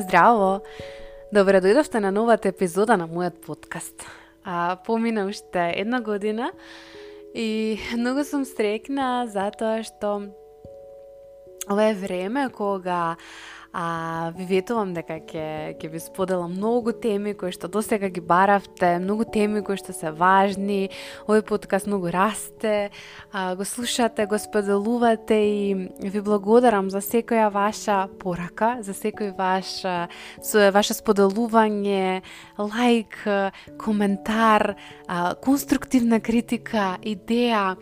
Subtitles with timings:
[0.00, 0.62] Здраво!
[1.32, 4.06] Добре дојдовте на новата епизода на мојот подкаст.
[4.44, 6.52] А, помина уште една година
[7.34, 10.32] и многу сум стрекна затоа што
[11.68, 13.16] ова е време кога
[13.72, 18.98] а, ви ветувам дека ќе ќе ви споделам многу теми кои што досега ги баравте,
[18.98, 20.90] многу теми кои што се важни.
[21.28, 22.90] Овој подкаст многу расте,
[23.32, 29.82] а, го слушате, го споделувате и ви благодарам за секоја ваша порака, за секој ваш
[30.42, 32.22] со ваше споделување,
[32.58, 33.22] лайк,
[33.78, 34.74] коментар,
[35.06, 37.76] а, конструктивна критика, идеја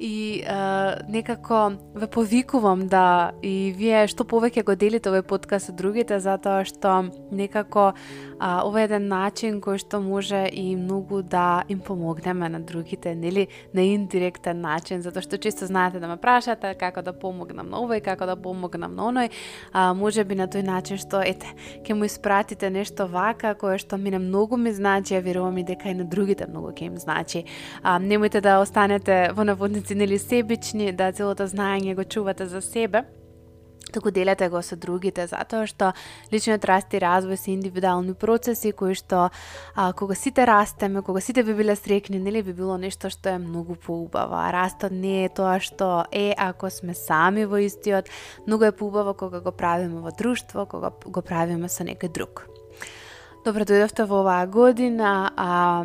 [0.00, 5.72] и а, некако ве повикувам да и вие што повеќе го делите овој подкаст со
[5.76, 7.92] другите затоа што некако
[8.40, 13.14] а, ова е еден начин кој што може и многу да им помогнеме на другите,
[13.14, 17.84] нели, на индиректен начин, затоа што често знаете да ме прашате како да помогнам на
[17.84, 19.28] овој, како да помогнам на оној,
[19.72, 21.52] а, може би на тој начин што ете,
[21.84, 25.92] ќе му испратите нешто вака кое што мине многу ми значи, а верувам и дека
[25.92, 27.44] и на другите многу ќе им значи.
[27.82, 33.04] А, немојте да останете во наводници нели себични, да целото знаење го чувате за себе
[33.90, 35.92] туку делете го со другите, затоа што
[36.32, 39.28] личниот раст и развој се индивидуални процеси кои што
[39.74, 43.42] а, кога сите растеме, кога сите би биле срекни, нели би било нешто што е
[43.42, 44.38] многу поубаво.
[44.38, 48.08] А растот не е тоа што е ако сме сами во истиот,
[48.46, 52.46] многу е поубаво кога го правиме во друштво, кога го правиме со некој друг.
[53.44, 55.84] Добро дојдовте во оваа година, а,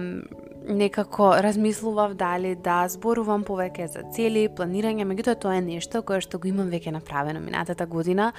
[0.68, 6.40] некако размислував дали да зборувам повеќе за цели, планирање, меѓутоа тоа е нешто кое што
[6.40, 8.32] го имам веќе направено минатата година.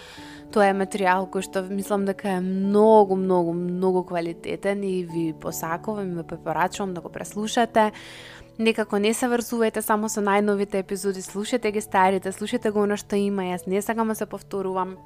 [0.52, 6.12] Тоа е материјал кој што мислам дека е многу, многу, многу квалитетен и ви посакувам
[6.12, 7.92] и ви препорачувам да го преслушате.
[8.58, 13.16] Некако не се врзувајте само со најновите епизоди, слушате ги старите, слушате го она што
[13.16, 14.96] има, јас не сакам да се повторувам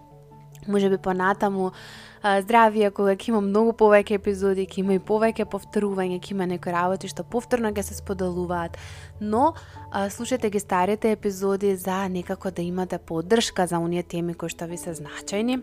[0.68, 1.72] може би понатаму
[2.20, 6.72] здравие кога ќе има многу повеќе епизоди, ќе има и повеќе повторување, ќе има некои
[6.72, 8.76] работи што повторно ќе се споделуваат,
[9.20, 9.54] но
[9.90, 14.68] а, слушате ги старите епизоди за некако да имате поддршка за оние теми кои што
[14.68, 15.62] ви се значајни,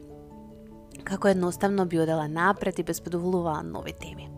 [1.03, 2.93] како едноставно би одела напред и би
[3.63, 4.29] нови теми.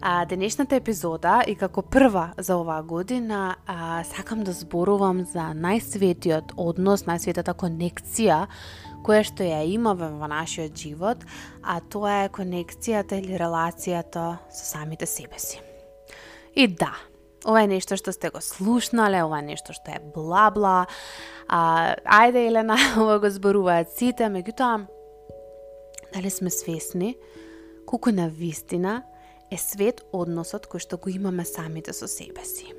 [0.00, 6.52] А, денешната епизода и како прва за оваа година а, сакам да зборувам за најсветиот
[6.56, 8.46] однос, најсветата конекција
[9.06, 11.22] која што ја имаме во нашиот живот,
[11.62, 15.60] а тоа е конекцијата или релацијата со самите себе си.
[16.56, 16.90] И да,
[17.46, 20.86] ова е нешто што сте го слушнале, ова е нешто што е бла-бла,
[21.48, 24.86] а, ајде Елена, ова го зборуваат сите, меѓутоа,
[26.14, 27.14] дали сме свесни
[27.86, 29.02] колку на вистина
[29.50, 32.72] е свет односот кој што го имаме самите со себе си.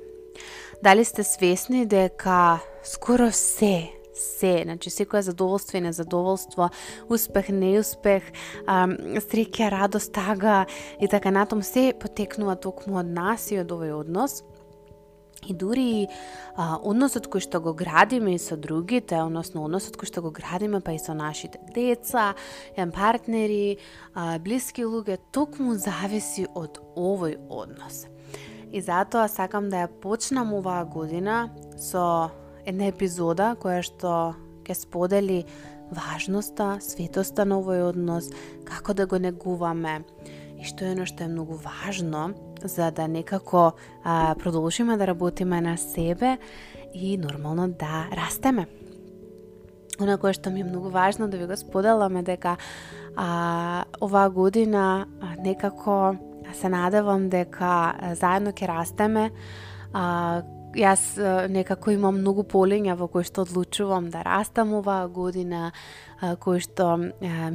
[0.84, 6.70] Дали сте свесни дека скоро се се, значи секоја задоволство и незадоволство,
[7.08, 8.28] успех, неуспех,
[8.66, 10.66] среќа, радост, тага
[11.00, 14.42] и така натом се потекнува токму од нас и од овој однос.
[15.46, 16.08] И дури
[16.56, 20.80] а, односот кој што го градиме и со другите, односно односот кој што го градиме
[20.82, 22.34] па и со нашите деца,
[22.74, 23.78] партнери,
[24.14, 28.08] а, блиски луѓе, токму зависи од овој однос.
[28.72, 32.34] И затоа сакам да ја почнам оваа година со
[32.68, 34.12] една епизода која што
[34.68, 35.42] ќе сподели
[35.94, 38.28] важноста, светоста на овој однос,
[38.68, 40.02] како да го негуваме
[40.58, 43.72] и што е оно што е многу важно за да некако
[44.04, 46.38] а, продолжиме да работиме на себе
[46.94, 48.66] и нормално да растеме.
[50.00, 52.56] Она кое што ми е многу важно да ви го споделаме дека
[53.16, 56.16] а, оваа година а, некако
[56.52, 59.30] се надевам дека заедно ќе растеме
[59.92, 60.42] а,
[60.76, 61.00] Јас
[61.48, 65.72] некако имам многу полења во кои што одлучувам да растам оваа година,
[66.44, 66.96] кои што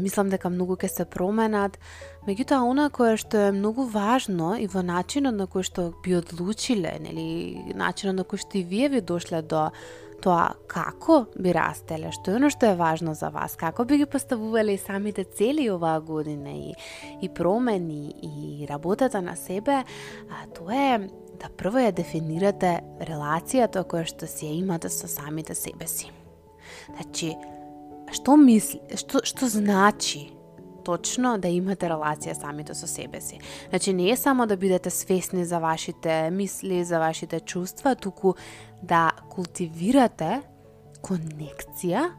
[0.01, 1.77] мислам дека многу ќе се променат.
[2.25, 6.97] Меѓутоа, она кое што е многу важно и во начинот на кој што би одлучиле,
[7.03, 9.69] нели, начинот на кој што и вие ви дошле до
[10.23, 14.07] тоа како би растеле, што е оно што е важно за вас, како би ги
[14.09, 16.71] поставувале и самите цели оваа година и,
[17.21, 21.09] и промени и работата на себе, а, тоа е
[21.43, 26.07] да прво ја дефинирате релацијата која што си ја имате со самите себе си.
[26.95, 27.33] Значи,
[28.15, 30.29] што мисли, што, што значи
[30.83, 33.39] точно да имате релација самите со себе си.
[33.69, 38.33] Значи не е само да бидете свесни за вашите мисли, за вашите чувства, туку
[38.83, 40.41] да култивирате
[41.03, 42.11] конекција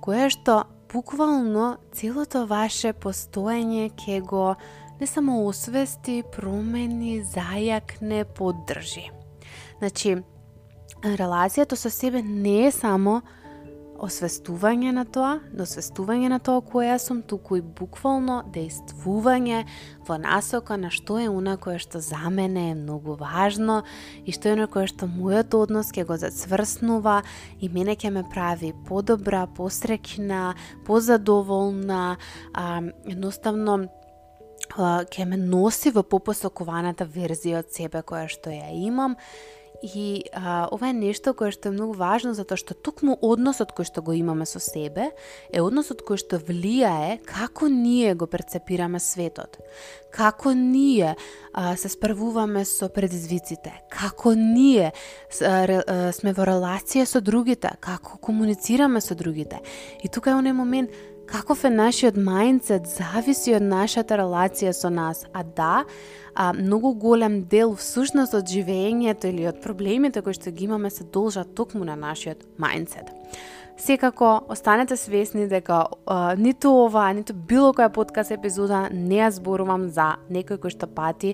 [0.00, 4.54] која што буквално целото ваше постоење ќе го
[5.00, 9.08] не само освести, промени, зајакне, поддржи.
[9.80, 10.18] Значи,
[11.02, 13.22] релацијата со себе не е само
[14.00, 19.66] освестување на тоа, до освестување на тоа која сум, туку и буквално действување
[20.08, 23.82] во насока на што е она кое што за мене е многу важно
[24.24, 27.20] и што е она кое што мојот однос ќе го зацврснува
[27.60, 30.54] и мене ќе ме прави подобра, посрекна,
[30.88, 32.16] позадоволна,
[32.54, 33.88] а, едноставно
[34.76, 39.16] ќе ме носи во попосокуваната верзија од себе која што ја имам
[39.82, 43.88] И а, ова е нешто кое што е многу важно затоа што токму односот кој
[43.88, 45.08] што го имаме со себе
[45.48, 49.56] е односот кој што влијае како ние го перцепираме светот.
[50.12, 57.08] Како ние а, се справуваме со предизвиците, како ние а, ре, а, сме во релација
[57.08, 59.64] со другите, како комуницираме со другите.
[60.04, 60.92] И тука е оној момент
[61.30, 65.24] каков е нашиот мајндсет зависи од нашата релација со нас.
[65.32, 65.84] А да,
[66.34, 71.04] а, многу голем дел всушност од живењето или од проблемите кои што ги имаме се
[71.04, 73.19] должат токму на нашиот мајндсет.
[73.80, 79.86] Секако, останете свесни дека а, ниту ова, ниту било која подкаст епизода не ја зборувам
[79.88, 81.30] за некој кој што пати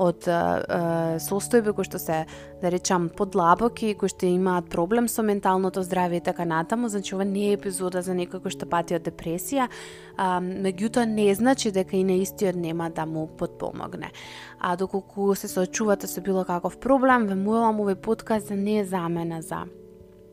[0.00, 0.78] од а, а,
[1.20, 2.22] состојби кои што се,
[2.62, 7.26] да речам, подлабоки, кои што имаат проблем со менталното здравје и така натаму, значи ова
[7.28, 9.68] не е епизода за некој кој што пати од депресија,
[10.16, 14.08] а, меѓутоа не значи дека и на истиот нема да му подпомогне.
[14.58, 18.88] А доколку се соочувате со било каков проблем, ве молам овој подкаст да не е
[18.88, 19.66] замена за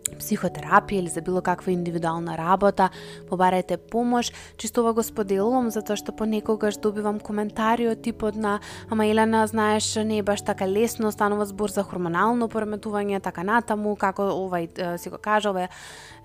[0.09, 2.89] психотерапија или за било каква индивидуална работа,
[3.30, 4.31] побарајте помош.
[4.57, 8.59] Чисто ова го споделувам затоа што понекогаш добивам коментари од типот на
[8.89, 13.95] ама Елена, знаеш, не е баш така лесно, станува збор за хормонално пореметување, така натаму,
[13.95, 15.68] како овај си го кажа,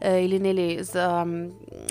[0.03, 1.25] или нели за,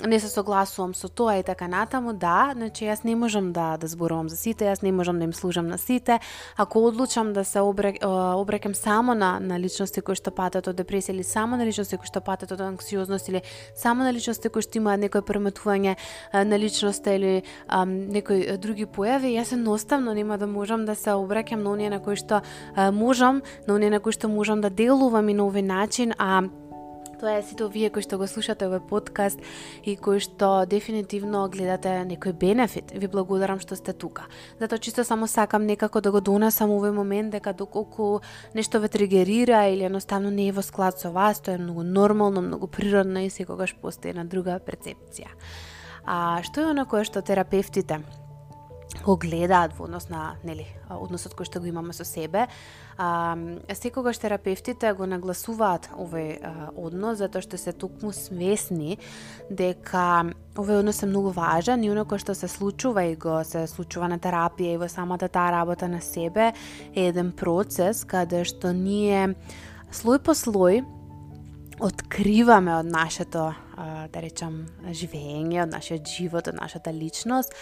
[0.06, 3.88] не се согласувам со тоа и така натаму, да, значи јас не можам да да
[3.88, 6.20] зборувам за сите, јас не можам да им служам на сите.
[6.56, 11.16] Ако одлучам да се обрек, обрекам само на на личности кои што патат од депресија
[11.16, 13.42] или само на личности кои што патат од анксиозност или
[13.74, 15.96] само на личности кои што имаат некој преметување
[16.32, 21.62] на личноста или а, некои други појави, јас едноставно нема да можам да се обраќам
[21.62, 22.42] на оние на кои што
[22.74, 26.42] а, можам, на оние на кои што можам да делувам и на овој начин, а
[27.22, 29.38] Тоа е сите овие кои што го слушате овој подкаст
[29.86, 32.90] и кои што дефинитивно гледате некој бенефит.
[32.90, 34.24] Ви благодарам што сте тука.
[34.58, 38.26] Затоа чисто само сакам некако да го донесам овој момент дека доколку
[38.58, 42.42] нешто ве тригерира или едноставно не е во склад со вас, тоа е многу нормално,
[42.42, 45.30] многу природно и секогаш постои една друга перцепција.
[46.02, 48.02] А што е оно кое што терапевтите
[49.00, 52.46] го гледаат во однос на нели односот кој што го имаме со себе.
[52.98, 53.36] А,
[53.72, 58.98] секогаш терапевтите го нагласуваат овој а, однос затоа што се токму свесни
[59.50, 63.66] дека овој однос е многу важен и оно кој што се случува и го се
[63.66, 66.52] случува на терапија и во самата таа работа на себе
[66.94, 69.34] е еден процес каде што ние
[69.90, 70.84] слој по слој
[71.82, 73.52] откриваме од нашето,
[74.12, 77.54] да речам, живење, од нашиот живот, од нашата личност,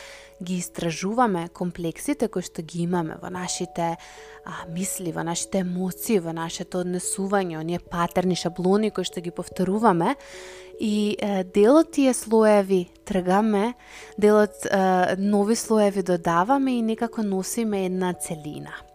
[0.43, 3.97] ги истражуваме комплексите кои што ги имаме во нашите а,
[4.69, 10.17] мисли, во нашите емоции, во нашето однесување, оние патерни, шаблони кои што ги повторуваме
[10.81, 13.75] и е, делот тие слоеви тргаме,
[14.19, 18.90] делот е, нови слоеви додаваме и некако носиме една целина.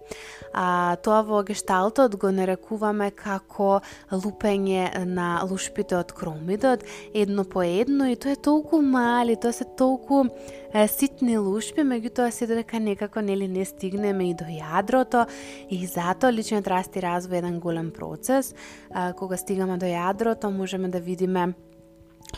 [0.55, 8.07] А, тоа во гешталтот го нарекуваме како лупење на лушпите од кромидот, едно по едно,
[8.07, 10.24] и тоа е толку мали, тоа се толку
[10.71, 15.25] е, ситни лушпи, меѓутоа се дека некако нели не стигнеме и до јадрото,
[15.67, 18.53] и затоа личниот раст и развој е еден голем процес.
[18.91, 21.51] А, кога стигаме до јадрото, можеме да видиме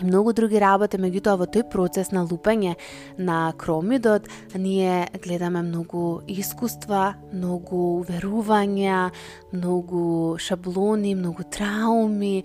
[0.01, 2.75] и многу други работи, меѓутоа во тој процес на лупање
[3.17, 9.09] на кромидот, ние гледаме многу искуства, многу верувања,
[9.53, 12.43] многу шаблони, многу трауми,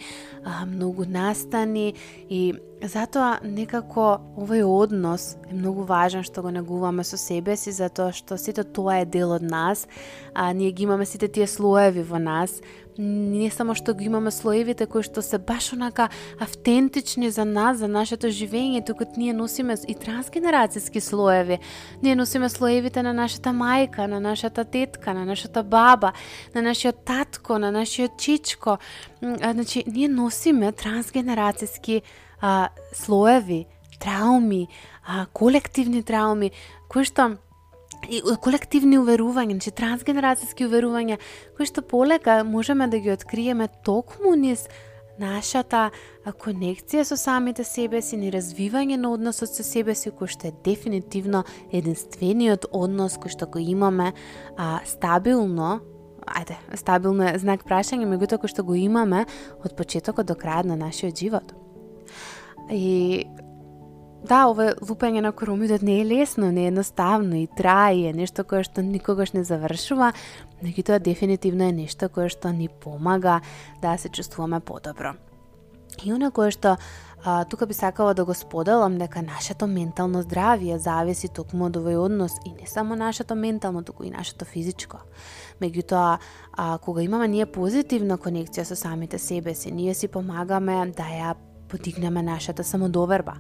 [0.67, 1.95] многу настани
[2.29, 8.11] и Затоа некако овој однос е многу важен што го негуваме со себе си, затоа
[8.11, 9.87] што сите тоа е дел од нас,
[10.35, 12.59] а ние ги имаме сите тие слоеви во нас,
[12.99, 16.09] не само што ги имаме слоевите кои што се баш онака
[16.43, 21.61] автентични за нас, за нашето живење, туку ние носиме и трансгенерацијски слоеви.
[22.03, 26.13] Ние носиме слоевите на нашата мајка, на нашата тетка, на нашата баба,
[26.55, 28.79] на нашиот татко, на нашиот чичко.
[29.23, 32.03] Значи, ние носиме трансгенерацијски
[32.43, 33.67] а, слоеви,
[33.99, 34.69] трауми,
[35.07, 36.51] а, колективни трауми,
[36.91, 37.37] кои што
[38.11, 41.21] и колективни уверувања, значи трансгенерацијски уверувања,
[41.57, 44.67] кои што полека можеме да ги откриеме токму низ
[45.23, 45.91] нашата
[46.27, 50.57] конекција со самите себе си, ни развивање на односот со себе си, кој што е
[50.65, 54.13] дефинитивно единствениот однос кој што го имаме
[54.57, 55.81] а, стабилно
[56.27, 59.27] ајде, стабилно е знак прашање, меѓутоа кој што го имаме
[59.63, 61.62] од почетокот до крајот на нашиот живот.
[62.73, 63.27] И
[64.25, 68.63] да, ова лупење на коромидот не е лесно, не е едноставно и трае, нешто кое
[68.65, 70.13] што никогаш не завршува,
[70.63, 73.41] тоа дефинитивно е нешто кое што ни помага
[73.83, 75.17] да се чувствуваме подобро.
[76.05, 76.79] И она кое што
[77.25, 81.99] а, тука би сакала да го споделам дека нашето ментално здравје зависи токму од овој
[81.99, 85.03] однос и не само нашето ментално, туку и нашето физичко.
[85.61, 86.19] Меѓутоа,
[86.53, 91.35] а, кога имаме ние позитивна конекција со самите себе си, ние си помагаме да ја
[91.73, 93.39] подигнеме нашата самодоверба.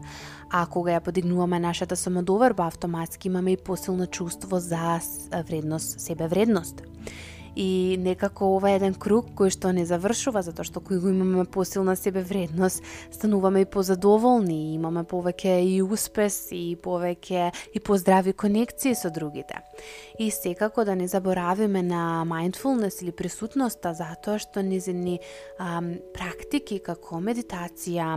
[0.50, 5.00] А кога ја подигнуваме нашата самодоверба, автоматски имаме и посилно чувство за
[5.48, 6.82] вредност, себе вредност
[7.56, 11.44] и некако ова е еден круг кој што не завршува затоа што кој го имаме
[11.44, 18.94] посилна себе вредност, стануваме и позадоволни, имаме повеќе и успес и повеќе и поздрави конекции
[18.94, 19.60] со другите.
[20.18, 25.18] И секако да не заборавиме на mindfulness или присутноста затоа што низини
[25.58, 28.08] ам, практики како медитација,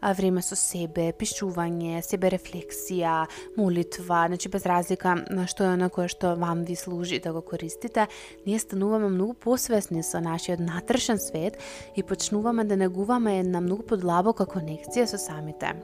[0.00, 5.88] а, време со себе, пишување, себе рефлексија, молитва, значи без разлика на што е она
[5.88, 8.08] кое што вам ви служи да го користите,
[8.46, 11.58] ние стануваме многу посвесни со нашиот натрешен свет
[11.96, 15.74] и почнуваме да негуваме една многу подлабока конекција со самите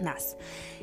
[0.00, 0.36] нас.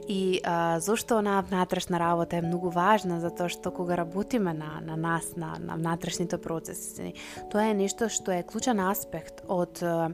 [0.08, 4.96] И а, зошто онаа внатрешна работа е многу важна, затоа што кога работиме на, на
[4.96, 7.14] нас, на, на внатрешните процеси,
[7.52, 10.08] тоа е нешто што е клучен аспект од а,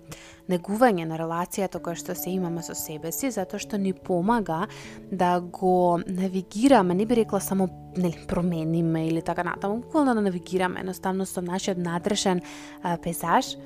[0.49, 4.65] негување на релацијата која што се имаме со себе си, затоа што ни помага
[5.11, 10.79] да го навигираме, не би рекла само нели промениме или така натаму, буквално да навигираме
[10.79, 12.41] едноставно со нашиот внатрешен
[12.81, 13.57] а, пейзаж,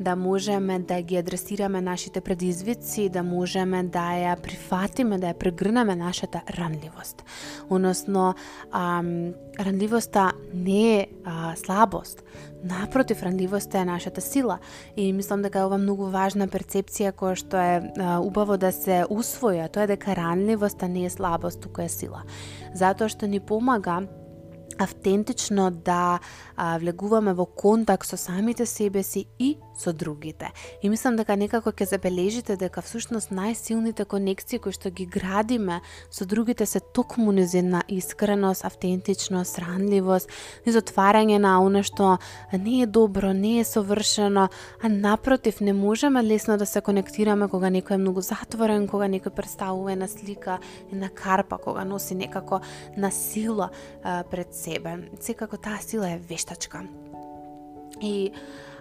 [0.00, 5.75] да можеме да ги адресираме нашите предизвици, да можеме да ја прифатиме, да ја прегрнеме
[5.84, 7.24] нашата ранливост.
[7.70, 8.34] Односно,
[8.72, 12.22] ам, ранливоста не е а, слабост.
[12.64, 14.58] Напротив, ранливоста е нашата сила.
[14.96, 19.04] И мислам дека е ова многу важна перцепција која што е а, убаво да се
[19.10, 19.68] усвоја.
[19.68, 22.22] Тоа е дека ранливоста не е слабост, туку е сила.
[22.74, 24.06] Затоа што ни помага
[24.78, 26.18] автентично да
[26.56, 30.52] а, влегуваме во контакт со самите себе си и со другите.
[30.82, 36.24] И мислам дека некако ќе забележите дека всушност најсилните конекции кои што ги градиме со
[36.24, 40.30] другите се токму низ една искреност, автентичност, ранливост,
[40.66, 42.16] низ отварање на оно што
[42.52, 44.48] не е добро, не е совршено,
[44.82, 49.34] а напротив не можеме лесно да се конектираме кога некој е многу затворен, кога некој
[49.34, 50.58] представува една слика,
[50.92, 52.60] една карпа, кога носи некако
[52.96, 53.70] на сила
[54.02, 54.96] а, пред себе.
[55.20, 56.84] Секако таа сила е вештачка.
[58.00, 58.32] И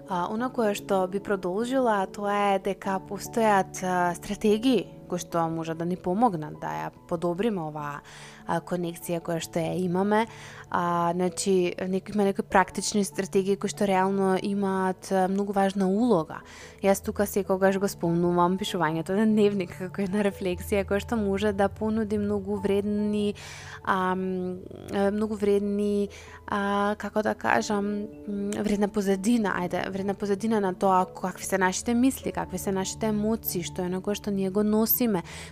[0.08, 5.76] А, она кое што би продолжила тоа е дека постојат а, стратегии кои што може
[5.76, 8.02] да ни помогнат да ја подобриме оваа
[8.46, 10.26] конекција која што ја имаме.
[10.70, 16.42] А, значи, некои има некои практични стратегии кои што реално имаат многу важна улога.
[16.84, 21.70] Јас тука секогаш го спомнувам пишувањето на дневник како една рефлексија која што може да
[21.70, 23.36] понуди многу вредни
[23.84, 26.10] а, многу вредни
[26.48, 32.32] а, како да кажам вредна позадина, ајде, вредна позадина на тоа какви се нашите мисли,
[32.32, 34.95] какви се нашите емоции, што е на кое што ние го носиме,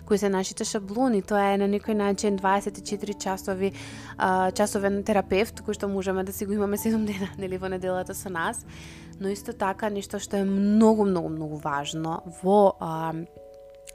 [0.05, 3.73] кои се нашите шаблони, тоа е на некој начин 24 часови
[4.17, 8.13] а, часовен терапевт кој што можеме да си го имаме 7 дена нели во неделата
[8.13, 8.65] со нас,
[9.19, 13.13] но исто така нешто што е многу многу многу важно во а,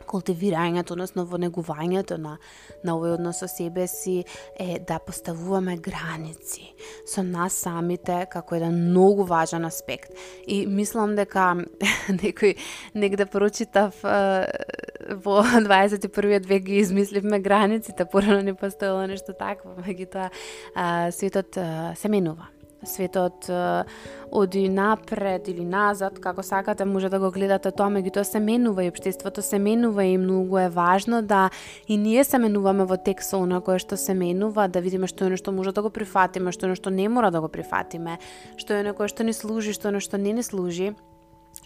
[0.09, 2.37] култивирањето, односно во негувањето на,
[2.85, 4.25] на овој однос со себе си
[4.59, 6.73] е да поставуваме граници
[7.07, 10.13] со нас самите како еден многу важен аспект.
[10.47, 11.55] И мислам дека
[12.23, 12.57] некој
[12.95, 20.31] негде да прочитав во 21 век ги измисливме границите, порано не постоело нешто такво, меѓутоа
[21.11, 21.59] светот
[21.97, 22.49] се менува
[22.85, 23.51] светот
[24.31, 28.93] оди напред или назад, како сакате, може да го гледате тоа, меѓутоа се менува и
[28.93, 31.51] општеството се менува и многу е важно да
[31.89, 35.27] и ние се менуваме во тек со она кое што се менува, да видиме што
[35.27, 38.19] е нешто може да го прифатиме, што е нешто не мора да го прифатиме,
[38.57, 40.95] што е некое што ни служи, што е нешто не ни служи.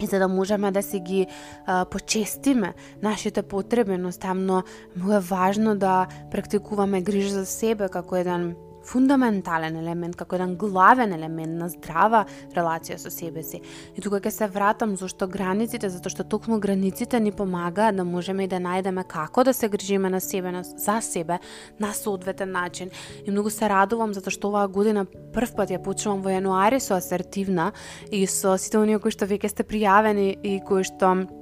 [0.00, 1.26] И за да можеме да си ги
[1.66, 4.62] а, почестиме нашите потреби, едноставно
[4.96, 8.54] многу е важно да практикуваме грижа за себе како еден
[8.86, 12.24] фундаментален елемент, како еден главен елемент на здрава
[12.54, 13.62] релација со себе си.
[13.96, 18.44] И тука ќе се вратам зашто границите, затоа што токму границите ни помагаат да можеме
[18.44, 21.38] и да најдеме како да се грижиме на себе, на, за себе,
[21.80, 22.90] на соодветен начин.
[23.26, 26.96] И многу се радувам затоа што оваа година прв пат ја почнувам во јануари со
[26.98, 27.72] асертивна
[28.10, 31.41] и со сите оние кои што веќе сте пријавени и кои што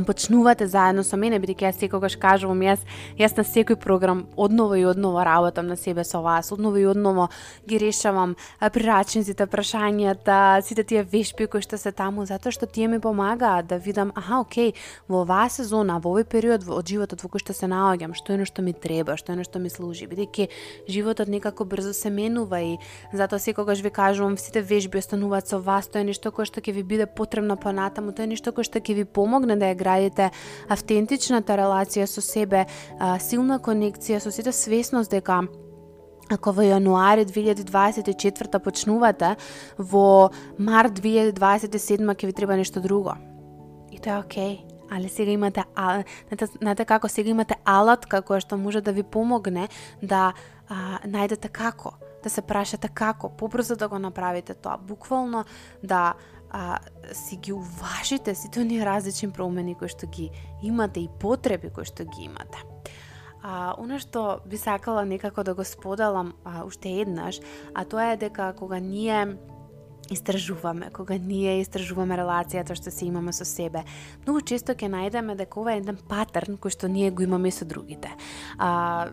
[0.00, 2.80] почнувате заедно со мене, бидејќи јас секогаш кажувам, јас,
[3.20, 7.28] јас на секој програм одново и одново работам на себе со вас, одново и одново
[7.68, 13.00] ги решавам прирачниците, прашањата, сите тие вешпи кои што се таму, затоа што тие ми
[13.00, 14.72] помагаат да видам, аха, окей,
[15.08, 18.40] во оваа сезона, во овој период од животот во кој што се наоѓам, што е
[18.40, 20.48] нешто ми треба, што е нешто ми служи, бидејќи
[20.88, 22.78] животот некако брзо се менува и
[23.12, 26.72] затоа секогаш ви кажувам, сите вежби остануваат со вас, тоа е нешто кое што ќе
[26.72, 30.30] ви биде потребно понатаму, тоа е нешто кое што ќе ви помогне да ја градите
[30.70, 32.66] автентичната релација со себе,
[33.20, 35.42] силна конекција со сите свесност дека
[36.32, 39.36] ако во јануари 2024 почнувате,
[39.76, 43.18] во март 2027 ќе ви треба нешто друго.
[43.92, 44.54] И тоа е окей.
[44.62, 49.02] Okay али сега имате знаете, знаете како сега имате алатка која што може да ви
[49.02, 49.68] помогне
[50.02, 50.32] да
[50.68, 55.44] а, најдете како, да се прашате како, побрзо да го направите тоа, буквално
[55.82, 56.14] да
[56.52, 56.78] а,
[57.12, 60.30] си ги уважите сите оние различни промени кои што ги
[60.62, 62.60] имате и потреби кои што ги имате.
[63.42, 67.40] А, оно што би сакала некако да го споделам а, уште еднаш,
[67.74, 69.36] а тоа е дека кога ние
[70.10, 73.84] истражуваме, кога ние истражуваме релацијата што се имаме со себе,
[74.26, 77.64] многу често ќе најдеме дека ова е еден патерн кој што ние го имаме со
[77.64, 78.12] другите.
[78.58, 79.08] А,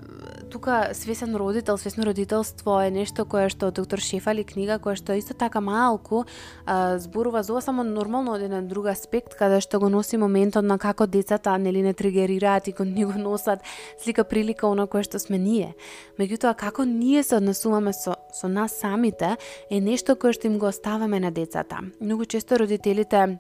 [0.50, 5.34] тука свесен родител, свесно родителство е нешто кое што доктор Шефали книга која што исто
[5.38, 6.26] така малку
[6.66, 10.66] а, зборува за ова само нормално од еден друг аспект каде што го носи моментот
[10.66, 13.62] на како децата нели не тригерираат и го ни го носат
[14.02, 15.76] слика прилика она кое што сме ние.
[16.20, 19.38] Меѓутоа како ние се однесуваме со со нас самите
[19.70, 21.80] е нешто кое што им го оставаме на децата.
[22.02, 23.40] Многу често родителите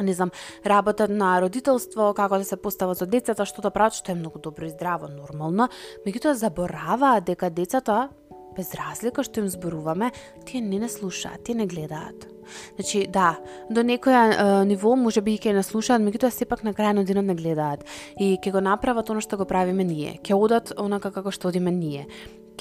[0.00, 0.30] не знам,
[0.66, 4.38] работат на родителство, како да се постават со децата, што да прават, што е многу
[4.38, 5.68] добро и здраво, нормално,
[6.06, 8.08] меѓутоа забораваат дека децата
[8.56, 10.12] без разлика што им зборуваме,
[10.44, 12.28] тие не не слушаат, тие не гледаат.
[12.76, 13.38] Значи, да,
[13.70, 17.24] до некоја е, ниво може би ќе не слушаат, меѓутоа сепак на крај на денот
[17.24, 17.84] не гледаат
[18.18, 20.20] и ќе го направат она што го правиме ние.
[20.22, 22.06] Ќе одат онака како што одиме ние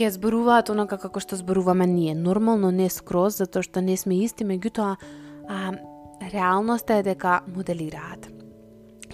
[0.01, 2.15] ќе зборуваат онака како што зборуваме ние.
[2.15, 5.73] Нормално не скроз, затоа што не сме исти, меѓутоа а,
[6.33, 8.40] реалноста е дека моделираат.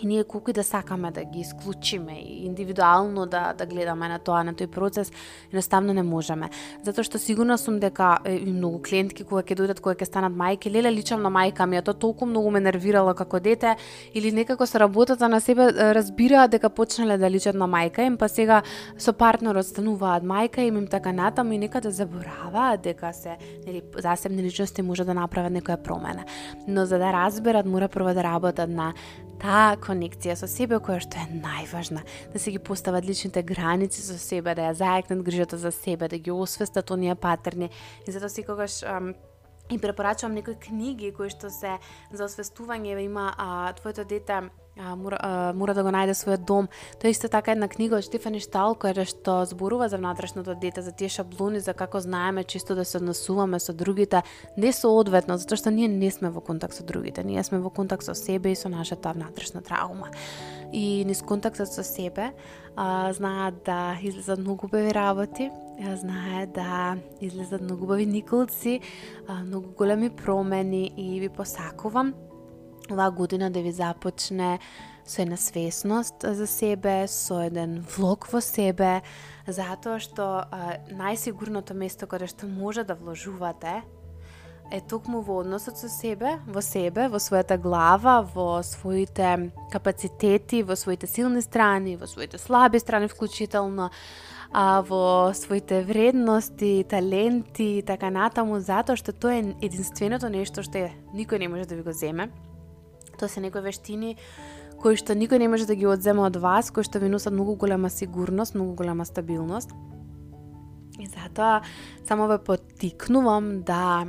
[0.02, 4.20] И ние колку и да сакаме да ги исклучиме и индивидуално да, да гледаме на
[4.20, 5.12] тоа, на тој процес,
[5.50, 6.50] едноставно не можеме.
[6.86, 10.72] Затоа што сигурна сум дека и многу клиентки кога ќе дојдат, кога ќе станат мајки,
[10.72, 13.76] леле личам на мајка ми, а тоа толку многу ме нервирало како дете,
[14.14, 18.30] или некако се работата на себе разбираа дека почнале да личат на мајка им, па
[18.30, 18.62] сега
[18.98, 23.82] со партнерот стануваат мајка им, им така натаму и некаде да забораваат дека се нели
[23.98, 26.26] засебни личности може да направат некоја промена.
[26.68, 28.94] Но за да разберат, мора прво да работат на
[29.42, 34.18] таа конекција со себе која што е најважна, да се ги постават личните граници со
[34.18, 37.70] себе, да ја зајакнат грижата за себе, да ги освестат оние патерни.
[38.08, 39.14] И затоа секогаш ам,
[39.72, 41.78] и препорачувам некои книги кои што се
[42.12, 46.68] за освестување има а, твоето дете а, мора, а, мора да го најде својот дом.
[47.02, 50.82] Тоа е исто така една книга од Штефани Штал која што зборува за внатрешното дете,
[50.82, 54.24] за тие шаблони, за како знаеме чисто да се однесуваме со другите,
[54.58, 58.04] не соодветно, затоа што ние не сме во контакт со другите, ние сме во контакт
[58.04, 60.12] со себе и со нашата внатрешна траума.
[60.74, 62.34] И низ контактот со себе
[62.76, 65.50] а, знаат да излезат многу убави работи,
[65.96, 68.82] знаат да излезат многу убави николци,
[69.28, 72.14] а, многу големи промени и ви посакувам
[72.92, 74.60] оваа година да ви започне
[75.08, 79.02] со една свесност за себе, со еден влог во себе,
[79.48, 83.84] затоа што а, најсигурното место каде што може да вложувате
[84.72, 90.76] е токму во односот со себе, во себе, во својата глава, во своите капацитети, во
[90.76, 93.92] своите силни страни, во своите слаби страни вклучително,
[94.52, 100.92] а, во своите вредности, таленти и така натаму, затоа што тоа е единственото нешто што
[101.16, 102.28] никој не може да ви го земе.
[103.18, 104.16] Тоа се некои вештини
[104.78, 107.58] кои што никој не може да ги одземе од вас, кои што ви носат многу
[107.58, 109.74] голема сигурност, многу голема стабилност.
[111.00, 111.62] И затоа
[112.08, 114.06] само ве поттикнувам да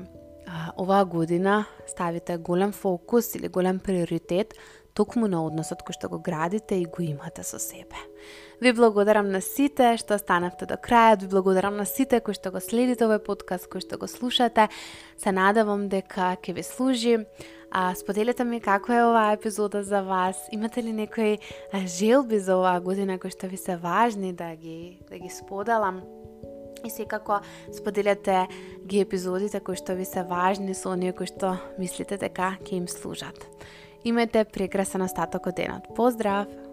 [0.46, 4.54] а, оваа година ставите голем фокус или голем приоритет
[4.98, 7.94] токму на односот кој што го градите и го имате со себе.
[8.60, 12.58] Ви благодарам на сите што останавте до крајот, ви благодарам на сите кои што го
[12.58, 14.66] следите овој подкаст, кои што го слушате.
[15.14, 17.14] Се надевам дека ќе ви служи.
[17.70, 20.48] А, споделете ми како е оваа епизода за вас.
[20.50, 21.38] Имате ли некои
[21.86, 26.02] желби за оваа година кои што ви се важни да ги, да ги споделам?
[26.84, 27.40] И секако
[27.76, 28.46] споделете
[28.86, 32.88] ги епизодите кои што ви се важни со оние кои што мислите дека ќе им
[32.88, 33.38] служат.
[34.04, 35.88] Имајте прекрасен остаток од денот.
[35.96, 36.67] Поздрав!